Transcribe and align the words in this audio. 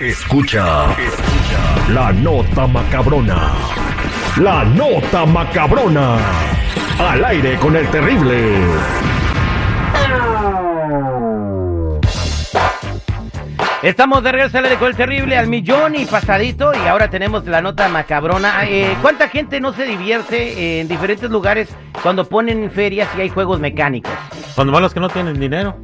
Escucha, 0.00 0.92
escucha 0.92 1.92
la 1.92 2.10
nota 2.10 2.66
macabrona. 2.66 3.52
La 4.38 4.64
nota 4.64 5.26
macabrona. 5.26 6.16
Al 6.98 7.22
aire 7.22 7.58
con 7.58 7.76
el 7.76 7.86
terrible. 7.90 8.64
Estamos 13.82 14.22
de 14.22 14.32
regreso 14.32 14.56
al 14.56 14.64
aire 14.64 14.78
con 14.78 14.88
el 14.88 14.96
terrible 14.96 15.36
al 15.36 15.48
millón 15.48 15.94
y 15.94 16.06
pasadito 16.06 16.72
y 16.74 16.88
ahora 16.88 17.10
tenemos 17.10 17.44
la 17.44 17.60
nota 17.60 17.86
macabrona. 17.90 18.66
Eh, 18.66 18.96
¿Cuánta 19.02 19.28
gente 19.28 19.60
no 19.60 19.74
se 19.74 19.84
divierte 19.84 20.80
en 20.80 20.88
diferentes 20.88 21.30
lugares 21.30 21.68
cuando 22.02 22.26
ponen 22.26 22.70
ferias 22.70 23.06
y 23.18 23.20
hay 23.20 23.28
juegos 23.28 23.60
mecánicos? 23.60 24.12
Cuando 24.54 24.72
van 24.72 24.82
los 24.82 24.94
que 24.94 25.00
no 25.00 25.10
tienen 25.10 25.38
dinero. 25.38 25.76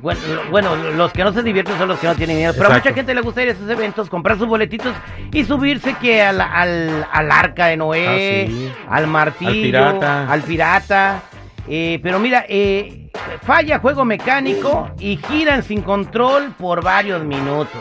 Bueno, 0.00 0.20
lo- 0.26 0.50
bueno, 0.50 0.76
los 0.76 1.12
que 1.12 1.24
no 1.24 1.32
se 1.32 1.42
divierten 1.42 1.76
son 1.78 1.88
los 1.88 1.98
que 1.98 2.06
no 2.06 2.14
tienen 2.14 2.36
dinero, 2.36 2.54
pero 2.56 2.70
a 2.70 2.74
mucha 2.74 2.92
gente 2.92 3.14
le 3.14 3.20
gusta 3.20 3.42
ir 3.42 3.48
a 3.48 3.52
esos 3.52 3.68
eventos, 3.68 4.08
comprar 4.10 4.36
sus 4.38 4.46
boletitos 4.46 4.94
y 5.32 5.44
subirse 5.44 5.94
que 5.94 6.22
al, 6.22 6.40
al, 6.40 7.06
al 7.12 7.30
arca 7.30 7.66
de 7.66 7.76
Noé, 7.76 8.06
Ah, 8.46 8.48
sí. 8.50 8.72
al 8.88 9.06
martillo, 9.06 9.50
Al 9.50 9.62
pirata. 9.62 10.32
al 10.32 10.42
pirata. 10.42 11.22
Eh, 11.66 11.98
pero 12.02 12.18
mira, 12.18 12.44
eh, 12.46 13.08
falla 13.42 13.78
juego 13.78 14.04
mecánico 14.04 14.90
y 14.98 15.16
giran 15.16 15.62
sin 15.62 15.80
control 15.80 16.52
por 16.58 16.84
varios 16.84 17.24
minutos. 17.24 17.80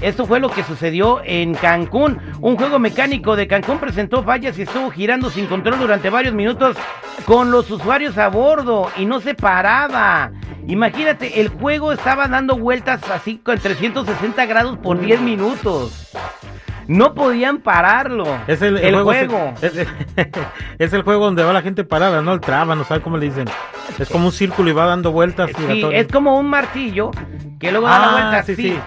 Esto 0.00 0.26
fue 0.26 0.38
lo 0.38 0.48
que 0.48 0.62
sucedió 0.62 1.20
en 1.24 1.54
Cancún. 1.54 2.18
Un 2.40 2.56
juego 2.56 2.78
mecánico 2.78 3.34
de 3.34 3.48
Cancún 3.48 3.78
presentó 3.78 4.22
fallas 4.22 4.58
y 4.58 4.62
estuvo 4.62 4.90
girando 4.90 5.28
sin 5.30 5.46
control 5.46 5.78
durante 5.78 6.08
varios 6.08 6.34
minutos 6.34 6.76
con 7.24 7.50
los 7.50 7.70
usuarios 7.70 8.16
a 8.16 8.28
bordo 8.28 8.90
y 8.96 9.06
no 9.06 9.20
se 9.20 9.34
paraba. 9.34 10.30
Imagínate, 10.68 11.40
el 11.40 11.48
juego 11.48 11.92
estaba 11.92 12.28
dando 12.28 12.56
vueltas 12.56 13.00
así 13.10 13.38
con 13.38 13.58
360 13.58 14.46
grados 14.46 14.78
por 14.78 15.00
10 15.00 15.20
minutos. 15.20 16.12
No 16.86 17.14
podían 17.14 17.58
pararlo. 17.58 18.24
Es 18.46 18.62
el, 18.62 18.78
el 18.78 19.02
juego. 19.02 19.32
juego. 19.36 19.54
Es, 19.60 19.72
es 20.78 20.92
el 20.92 21.02
juego 21.02 21.24
donde 21.24 21.42
va 21.42 21.52
la 21.52 21.62
gente 21.62 21.84
parada, 21.84 22.22
no 22.22 22.32
el 22.32 22.40
traba, 22.40 22.74
no 22.74 22.84
sabe 22.84 23.00
cómo 23.02 23.18
le 23.18 23.26
dicen. 23.26 23.46
Es 23.98 24.08
como 24.08 24.26
un 24.26 24.32
círculo 24.32 24.70
y 24.70 24.72
va 24.72 24.86
dando 24.86 25.12
vueltas. 25.12 25.50
Sí, 25.56 25.82
es 25.92 26.06
como 26.08 26.38
un 26.38 26.48
martillo 26.48 27.10
que 27.58 27.70
luego 27.72 27.86
da 27.88 27.98
la 27.98 28.06
Ah, 28.06 28.12
vuelta 28.12 28.42
sí, 28.44 28.78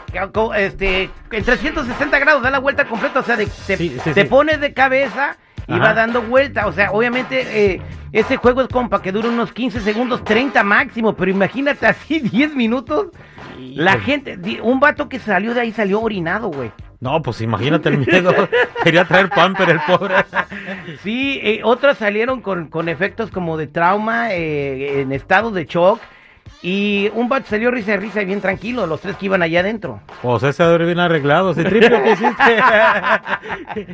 este, 0.55 1.09
en 1.31 1.43
360 1.43 2.19
grados 2.19 2.41
da 2.43 2.49
la 2.49 2.59
vuelta 2.59 2.85
completa, 2.85 3.19
o 3.19 3.23
sea, 3.23 3.35
de- 3.35 3.47
te, 3.67 3.77
Sí, 3.77 4.23
pones 4.29 4.59
de 4.61 4.73
cabeza 4.73 5.35
y 5.67 5.73
Ajá. 5.73 5.83
va 5.83 5.93
dando 5.93 6.21
vuelta, 6.21 6.67
o 6.67 6.71
sea, 6.71 6.91
obviamente 6.91 7.73
eh, 7.73 7.81
ese 8.13 8.37
juego 8.37 8.61
es 8.61 8.67
compa 8.69 9.01
que 9.01 9.11
dura 9.11 9.27
unos 9.29 9.51
15 9.51 9.81
segundos, 9.81 10.23
30 10.23 10.63
máximo, 10.63 11.13
pero 11.15 11.31
imagínate 11.31 11.85
así 11.85 12.19
10 12.31 12.55
minutos, 12.55 13.07
la 13.57 13.99
gente, 13.99 14.37
un 14.63 14.79
vato 14.79 15.09
que 15.09 15.19
salió 15.19 15.53
de 15.53 15.61
ahí 15.61 15.71
salió 15.71 16.01
orinado, 16.01 16.47
güey. 16.49 16.71
No, 17.01 17.19
pues 17.23 17.41
imagínate 17.41 17.89
el 17.89 17.97
miedo. 17.97 18.31
Quería 18.83 19.05
traer 19.05 19.29
pamper 19.29 19.71
el 19.71 19.81
pobre. 19.81 20.15
Sí, 21.01 21.39
eh, 21.43 21.61
otros 21.63 21.97
salieron 21.97 22.41
con, 22.41 22.67
con 22.67 22.87
efectos 22.89 23.31
como 23.31 23.57
de 23.57 23.65
trauma, 23.65 24.33
eh, 24.33 25.01
en 25.01 25.11
estado 25.11 25.49
de 25.49 25.65
shock. 25.65 25.99
Y 26.63 27.09
un 27.15 27.27
vato 27.27 27.47
salió 27.49 27.71
risa 27.71 27.95
y 27.95 27.97
risa 27.97 28.21
y 28.21 28.25
bien 28.25 28.39
tranquilo, 28.39 28.85
los 28.85 29.01
tres 29.01 29.15
que 29.15 29.25
iban 29.25 29.41
allá 29.41 29.61
adentro. 29.61 29.99
Pues 30.21 30.43
ese 30.43 30.63
debe 30.63 30.85
bien 30.85 30.99
arreglado. 30.99 31.51
Ese 31.51 31.63
triple 31.63 32.01
que 32.03 32.11
hiciste. 32.11 32.57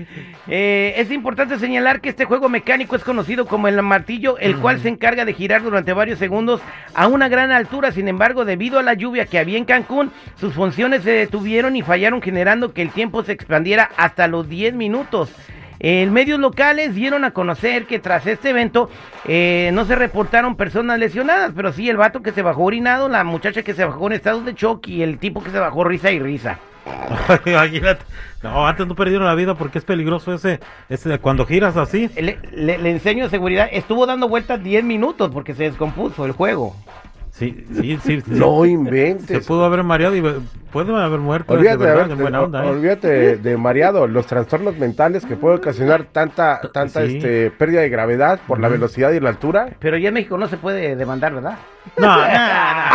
Eh, 0.50 0.94
es 0.98 1.12
importante 1.12 1.60
señalar 1.60 2.00
que 2.00 2.10
este 2.10 2.24
juego 2.24 2.48
mecánico 2.48 2.96
es 2.96 3.04
conocido 3.04 3.46
como 3.46 3.68
el 3.68 3.82
martillo, 3.82 4.38
el 4.38 4.58
cual 4.58 4.80
se 4.80 4.88
encarga 4.88 5.26
de 5.26 5.34
girar 5.34 5.62
durante 5.62 5.92
varios 5.92 6.20
segundos 6.20 6.62
a 6.94 7.08
una 7.08 7.28
gran 7.28 7.52
altura. 7.52 7.92
Sin 7.92 8.08
embargo, 8.08 8.46
debido 8.46 8.80
a 8.80 8.84
la 8.84 8.94
lluvia 8.94 9.26
que 9.26 9.40
había 9.40 9.58
en 9.58 9.66
Cancún, 9.66 10.12
sus 10.40 10.54
funciones 10.54 11.04
se 11.04 11.12
detuvieron 11.12 11.76
y 11.76 11.82
fallaron, 11.82 12.22
generando 12.22 12.74
que 12.74 12.82
el 12.82 12.92
tiempo 12.92 13.24
se 13.24 13.34
expandiera 13.34 13.90
hasta 13.98 14.28
los 14.28 14.48
10 14.48 14.74
minutos. 14.74 15.32
En 15.80 16.12
medios 16.14 16.40
locales 16.40 16.96
dieron 16.96 17.24
a 17.24 17.32
conocer 17.32 17.86
que 17.86 18.00
tras 18.00 18.26
este 18.28 18.50
evento 18.50 18.90
eh, 19.26 19.70
no 19.74 19.86
se 19.86 19.96
reportaron 19.96 20.56
personas 20.56 20.98
lesionadas, 21.00 21.52
pero 21.56 21.72
sí 21.74 21.90
el 21.90 21.98
vato 21.98 22.22
que 22.22 22.32
se 22.32 22.42
bajó 22.42 22.64
orinado, 22.64 23.10
la 23.10 23.24
muchacha 23.24 23.62
que 23.64 23.74
se 23.74 23.86
bajó 23.86 24.08
en 24.08 24.14
estado 24.14 24.42
de 24.42 24.54
shock 24.54 24.88
y 24.88 25.04
el 25.04 25.18
tipo 25.20 25.44
que 25.44 25.52
se 25.52 25.60
bajó 25.60 25.84
risa 25.84 26.12
y 26.12 26.20
risa. 26.20 26.60
Imagínate. 27.46 28.04
No, 28.44 28.66
antes 28.68 28.88
no 28.88 28.96
perdieron 28.96 29.26
la 29.28 29.36
vida 29.36 29.56
porque 29.56 29.78
es 29.78 29.84
peligroso 29.84 30.34
ese, 30.34 30.60
ese 30.90 31.10
de 31.10 31.20
cuando 31.20 31.46
giras 31.46 31.76
así. 31.78 32.10
Le, 32.16 32.38
le- 32.52 32.78
le 32.78 32.92
enseño 32.92 33.26
de 33.26 33.30
seguridad. 33.30 33.68
Estuvo 33.72 34.06
dando 34.06 34.28
vueltas 34.30 34.64
10 34.64 34.84
minutos 34.84 35.30
porque 35.34 35.54
se 35.54 35.64
descompuso 35.64 36.26
el 36.26 36.32
juego. 36.32 36.76
Sí, 37.32 37.66
sí, 37.74 38.00
sí. 38.04 38.22
sí. 38.22 38.24
No 38.28 38.64
Se 38.64 38.70
inventes. 38.70 39.46
pudo 39.46 39.66
haber 39.66 39.84
mareado 39.84 40.16
y 40.16 40.24
puede 40.86 41.04
haber 41.04 41.20
muerto. 41.20 41.54
de 41.54 41.60
Olvídate, 41.60 41.84
de, 41.86 41.96
verdad, 41.96 42.16
buena 42.18 42.42
onda, 42.42 42.64
¿eh? 42.66 42.70
olvídate 42.70 43.38
de, 43.38 43.58
mareado, 43.58 44.08
los 44.08 44.26
trastornos 44.28 44.78
mentales 44.78 45.26
que 45.26 45.36
puede 45.36 45.56
ocasionar 45.58 46.04
tanta, 46.12 46.60
tanta 46.74 47.06
Sí. 47.06 47.18
este, 47.18 47.52
pérdida 47.52 47.82
de 47.82 47.90
gravedad 47.90 48.40
por 48.48 48.60
la 48.60 48.68
velocidad 48.68 49.12
y 49.12 49.20
la 49.20 49.30
altura. 49.30 49.70
Pero 49.80 49.98
ya 49.98 50.10
en 50.10 50.14
México 50.14 50.38
no 50.38 50.48
se 50.48 50.58
puede 50.58 50.96
demandar, 50.96 51.34
¿verdad? 51.34 51.58
No, 51.98 52.08
no, 52.08 52.16
no. 52.18 52.24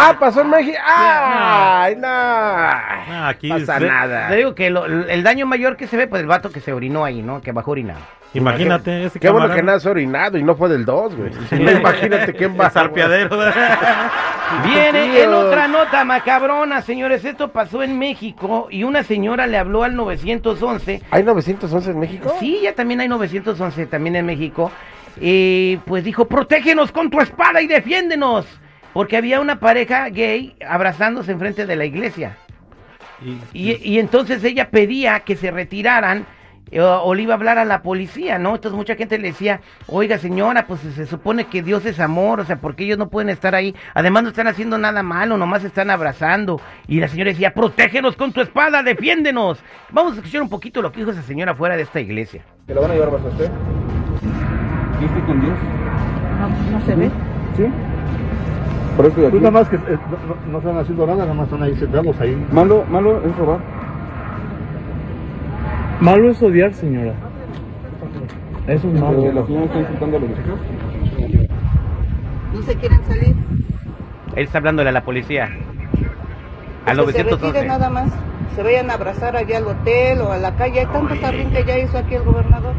Ah, 0.04 0.16
pasó 0.18 0.40
en 0.40 0.50
México. 0.50 0.78
¡Ay, 0.84 1.96
no! 1.96 2.08
No, 2.08 3.26
aquí 3.28 3.48
pasa 3.48 3.78
se- 3.78 3.86
nada. 3.86 4.28
Te 4.28 4.36
digo 4.36 4.54
que 4.54 4.70
lo- 4.70 4.84
el 4.86 5.22
daño 5.22 5.46
mayor 5.46 5.76
que 5.76 5.86
se 5.86 5.96
ve, 5.96 6.06
pues 6.06 6.20
el 6.22 6.26
vato 6.28 6.50
que 6.50 6.60
se 6.60 6.72
orinó 6.72 7.04
ahí, 7.04 7.22
¿no? 7.22 7.40
Que 7.40 7.52
bajó 7.52 7.72
orinado. 7.72 8.00
Imagínate 8.34 9.04
ese 9.04 9.20
Qué 9.20 9.28
bueno 9.28 9.54
que 9.54 9.62
nada 9.62 9.78
se 9.78 9.88
ha 9.88 9.90
orinado 9.90 10.38
y 10.38 10.42
no 10.42 10.54
fue 10.56 10.70
del 10.70 10.84
2, 10.86 11.14
güey. 11.14 11.30
Imagínate 11.78 12.32
quién 12.32 12.58
va. 12.58 12.66
El 12.66 12.72
sarpiadero. 12.72 13.36
Viene 14.64 15.22
en 15.22 15.32
otra 15.32 15.68
nota 15.68 16.04
macabrona, 16.04 16.82
señores. 16.82 17.24
Esto 17.24 17.52
pasó 17.52 17.82
en 17.82 17.98
México 17.98 18.68
y 18.70 18.84
una 18.84 19.02
señora 19.02 19.46
le 19.46 19.56
habló 19.58 19.82
al 19.82 19.94
911 19.96 21.02
¿Hay 21.10 21.22
911 21.22 21.90
en 21.90 21.98
México? 21.98 22.34
Sí, 22.38 22.60
ya 22.62 22.74
también 22.74 23.00
hay 23.00 23.08
911 23.08 23.86
también 23.86 24.16
en 24.16 24.26
México. 24.26 24.70
Y 25.20 25.76
pues 25.86 26.04
dijo, 26.04 26.26
protégenos 26.26 26.92
con 26.92 27.10
tu 27.10 27.20
espada 27.20 27.60
y 27.62 27.66
defiéndenos. 27.66 28.46
Porque 28.92 29.16
había 29.16 29.40
una 29.40 29.58
pareja 29.58 30.08
gay 30.10 30.54
abrazándose 30.68 31.32
enfrente 31.32 31.64
de 31.66 31.76
la 31.76 31.84
iglesia. 31.86 32.36
Y- 33.24 33.38
Y, 33.72 33.94
y 33.94 33.98
entonces 33.98 34.42
ella 34.44 34.68
pedía 34.70 35.20
que 35.20 35.36
se 35.36 35.50
retiraran 35.50 36.20
eh, 36.20 36.24
o, 36.78 36.84
o 37.04 37.14
le 37.14 37.22
iba 37.22 37.34
a 37.34 37.36
hablar 37.36 37.58
a 37.58 37.64
la 37.64 37.82
policía, 37.82 38.38
¿no? 38.38 38.54
Entonces 38.54 38.76
mucha 38.76 38.94
gente 38.94 39.18
le 39.18 39.28
decía, 39.28 39.60
oiga 39.88 40.18
señora, 40.18 40.66
pues 40.66 40.80
se 40.80 41.06
supone 41.06 41.44
que 41.44 41.62
Dios 41.62 41.84
es 41.86 42.00
amor, 42.00 42.40
o 42.40 42.44
sea, 42.44 42.56
porque 42.56 42.84
ellos 42.84 42.98
no 42.98 43.08
pueden 43.08 43.28
estar 43.28 43.54
ahí? 43.54 43.74
Además 43.94 44.22
no 44.22 44.28
están 44.30 44.46
haciendo 44.46 44.78
nada 44.78 45.02
malo, 45.02 45.36
nomás 45.36 45.64
están 45.64 45.90
abrazando. 45.90 46.60
Y 46.88 47.00
la 47.00 47.08
señora 47.08 47.30
decía, 47.30 47.52
protégenos 47.52 48.16
con 48.16 48.32
tu 48.32 48.40
espada, 48.40 48.82
defiéndenos. 48.82 49.62
Vamos 49.90 50.12
a 50.12 50.16
escuchar 50.16 50.40
un 50.42 50.48
poquito 50.48 50.80
lo 50.80 50.92
que 50.92 51.00
dijo 51.00 51.10
esa 51.10 51.22
señora 51.22 51.54
fuera 51.54 51.76
de 51.76 51.82
esta 51.82 52.00
iglesia. 52.00 52.42
¿Que 52.66 52.74
la 52.74 52.80
van 52.80 52.90
a 52.90 52.94
llevar 52.94 53.10
bajo 53.12 53.28
usted? 53.28 53.50
¿Y 55.00 55.04
estoy 55.04 55.22
con 55.22 55.40
Dios? 55.40 55.58
No, 56.40 56.48
no 56.78 56.86
se 56.86 56.94
ve. 56.94 57.10
¿Sí? 57.56 57.64
Por 58.96 59.06
eso 59.06 59.08
estoy 59.08 59.24
aquí. 59.26 59.30
Pues 59.32 59.42
nada 59.42 59.50
más 59.50 59.68
que 59.68 59.76
eh, 59.76 59.80
no, 60.10 60.34
no- 60.34 60.52
no 60.52 60.58
están 60.58 60.78
haciendo 60.78 61.06
nada, 61.06 61.22
nada 61.22 61.34
más 61.34 61.44
están 61.46 61.62
ahí 61.62 61.76
sentados 61.76 62.20
ahí. 62.20 62.46
Malo, 62.52 62.84
malo 62.90 63.22
es 63.26 63.36
robar. 63.36 63.58
Malo 66.02 66.30
es 66.30 66.42
odiar, 66.42 66.74
señora. 66.74 67.14
Eso 68.66 68.88
es 68.88 68.94
Eh, 68.94 69.32
la 69.32 69.46
señora 69.46 69.64
está 69.66 69.78
insultando 69.78 70.16
a 70.16 70.20
los 70.20 70.30
hijos. 70.30 70.60
No 72.54 72.62
se 72.62 72.74
quieren 72.74 73.04
salir. 73.04 73.36
Él 74.34 74.44
está 74.44 74.58
hablándole 74.58 74.88
a 74.88 74.92
la 74.92 75.04
policía. 75.04 75.44
Al 76.86 76.96
Que 77.06 77.12
se 77.12 77.22
911. 77.22 77.46
retiren 77.46 77.66
nada 77.68 77.88
más. 77.88 78.12
Se 78.56 78.64
vayan 78.64 78.90
a 78.90 78.94
abrazar 78.94 79.36
allá 79.36 79.58
al 79.58 79.66
hotel 79.68 80.22
o 80.22 80.32
a 80.32 80.38
la 80.38 80.56
calle. 80.56 80.80
Hay 80.80 80.86
tanto 80.86 81.14
jardín 81.20 81.50
que 81.50 81.64
ya 81.64 81.78
hizo 81.78 81.96
aquí 81.96 82.16
el 82.16 82.24
gobernador. 82.24 82.74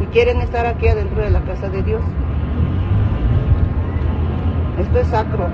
Y 0.00 0.06
quieren 0.06 0.40
estar 0.40 0.66
aquí 0.66 0.86
adentro 0.86 1.22
de 1.22 1.30
la 1.30 1.40
casa 1.40 1.68
de 1.68 1.82
Dios. 1.82 2.02
Esto 4.78 5.00
es 5.00 5.06
sacro. 5.08 5.48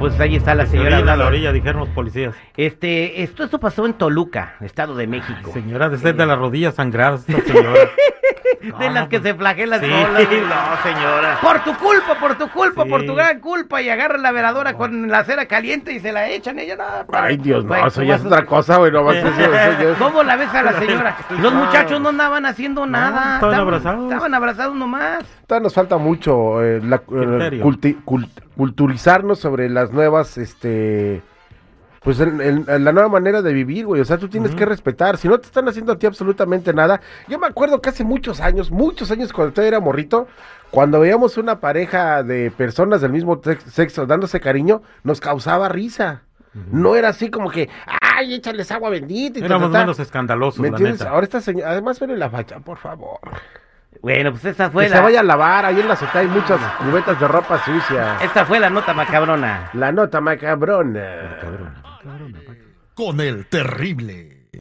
Pues 0.00 0.18
ahí 0.18 0.34
está 0.34 0.54
la 0.54 0.64
Se 0.64 0.72
señora 0.72 0.96
orina 0.96 1.12
a 1.12 1.16
la 1.16 1.26
orilla, 1.26 1.52
dijeron 1.52 1.80
los 1.80 1.88
policías. 1.90 2.34
Este, 2.56 3.22
esto, 3.22 3.44
esto 3.44 3.60
pasó 3.60 3.84
en 3.86 3.92
Toluca, 3.92 4.54
Estado 4.62 4.94
de 4.96 5.06
México. 5.06 5.52
Señora, 5.52 5.88
desde 5.90 6.12
de 6.14 6.26
las 6.26 6.38
rodillas 6.38 6.74
sangradas, 6.74 7.28
esta 7.28 7.42
señora. 7.52 7.80
de 8.78 8.90
las 8.90 9.08
que 9.08 9.20
se 9.20 9.34
flagelan 9.34 9.80
Sí, 9.80 9.86
solas. 9.90 10.28
no, 10.30 10.82
señora. 10.82 11.38
Por 11.42 11.64
tu 11.64 11.74
culpa, 11.76 12.14
por 12.18 12.34
tu 12.36 12.48
culpa, 12.50 12.84
Sí. 12.84 12.88
por 12.90 13.04
tu 13.04 13.14
gran 13.14 13.40
culpa. 13.40 13.80
Y 13.82 13.88
agarra 13.90 14.16
la 14.18 14.32
veladora 14.32 14.72
con 14.74 15.08
la 15.08 15.22
cera 15.24 15.44
caliente 15.46 15.92
y 15.92 16.00
se 16.00 16.12
la 16.12 16.28
echan. 16.28 16.58
Ella 16.58 16.76
nada. 16.76 17.06
Ay, 17.12 17.36
Dios, 17.36 17.64
no, 17.64 17.68
Güey, 17.68 17.86
eso 17.86 18.02
ya 18.02 18.14
es 18.16 18.22
¿cómo 18.22 18.34
otra 18.34 18.46
cosa, 18.46 18.76
güey. 18.78 18.90
No, 18.92 19.02
más 19.04 19.16
eso, 19.16 19.28
eso 19.28 19.94
¿Cómo 19.98 20.22
la 20.22 20.36
ves 20.36 20.48
a 20.54 20.62
la 20.62 20.72
señora? 20.78 21.16
Los 21.42 21.52
muchachos 21.52 22.00
no 22.00 22.08
andaban 22.08 22.46
haciendo 22.46 22.86
nada. 22.86 23.34
estaban 23.34 23.54
abrazados. 23.60 24.04
Estaban 24.04 24.34
abrazados 24.34 24.74
nomás. 24.76 25.24
Todavía 25.46 25.64
nos 25.64 25.74
falta 25.74 25.98
mucho 25.98 26.62
eh, 26.62 26.80
la- 26.82 26.96
eh, 26.96 27.00
Criterio. 27.06 27.64
culti- 27.64 27.96
cult- 28.04 28.30
culturizarnos 28.56 29.38
sobre 29.40 29.68
las 29.70 29.89
nuevas 29.92 30.38
este 30.38 31.22
pues 32.02 32.18
en, 32.18 32.40
en- 32.40 32.64
en 32.66 32.84
la 32.84 32.92
nueva 32.92 33.10
manera 33.10 33.42
de 33.42 33.52
vivir, 33.52 33.84
güey. 33.84 34.00
O 34.00 34.04
sea, 34.06 34.16
tú 34.16 34.26
tienes 34.28 34.54
que 34.54 34.64
respetar. 34.64 35.18
Si 35.18 35.28
no 35.28 35.38
te 35.38 35.46
están 35.46 35.68
haciendo 35.68 35.92
a 35.92 35.98
ti 35.98 36.06
absolutamente 36.06 36.72
nada. 36.72 37.02
Yo 37.28 37.38
me 37.38 37.46
acuerdo 37.46 37.82
que 37.82 37.90
hace 37.90 38.04
muchos 38.04 38.40
años, 38.40 38.70
muchos 38.70 39.10
años 39.10 39.34
cuando 39.34 39.52
todavía 39.52 39.76
era 39.76 39.80
morrito, 39.80 40.26
cuando 40.70 40.98
veíamos 41.00 41.36
una 41.36 41.60
pareja 41.60 42.22
de 42.22 42.50
personas 42.50 43.02
del 43.02 43.12
mismo 43.12 43.42
sexo 43.66 44.06
dándose 44.06 44.40
cariño, 44.40 44.80
nos 45.04 45.20
causaba 45.20 45.68
risa. 45.68 46.22
No 46.72 46.96
era 46.96 47.10
así 47.10 47.30
como 47.30 47.50
que, 47.50 47.68
ay, 48.00 48.34
échales 48.34 48.72
agua 48.72 48.88
bendita 48.90 49.38
y 49.38 49.42
Éramos 49.44 49.68
ta, 49.70 49.72
ta". 49.74 49.78
menos 49.84 50.00
escandalosos, 50.00 50.58
¿Me 50.58 50.70
la 50.70 50.78
neta. 50.78 51.10
Ahora 51.10 51.24
esta 51.24 51.40
señora, 51.42 51.70
además 51.70 52.00
ven 52.00 52.18
la 52.18 52.28
facha, 52.30 52.58
por 52.60 52.78
favor. 52.78 53.20
Bueno, 54.02 54.30
pues 54.30 54.44
esta 54.46 54.70
fue 54.70 54.84
Que 54.84 54.90
se 54.90 54.94
la, 54.94 55.02
vaya 55.02 55.20
a 55.20 55.22
lavar, 55.22 55.66
ahí 55.66 55.80
en 55.80 55.86
la 55.86 55.94
azotea 55.94 56.22
hay 56.22 56.28
muchas 56.28 56.58
cubetas 56.78 57.20
de 57.20 57.28
ropa 57.28 57.62
sucia. 57.64 58.16
esta 58.22 58.46
fue 58.46 58.58
la 58.58 58.70
nota 58.70 58.94
macabrona. 58.94 59.70
La 59.74 59.92
nota 59.92 60.20
macabrona. 60.20 61.38
Con 62.94 63.20
el 63.20 63.46
terrible. 63.46 64.39